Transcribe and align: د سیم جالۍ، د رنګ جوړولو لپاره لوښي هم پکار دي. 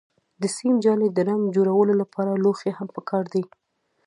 د 0.41 0.43
سیم 0.57 0.73
جالۍ، 0.83 1.07
د 1.13 1.19
رنګ 1.29 1.41
جوړولو 1.55 1.93
لپاره 2.01 2.31
لوښي 2.43 2.71
هم 2.77 2.87
پکار 2.95 3.23
دي. 3.33 3.43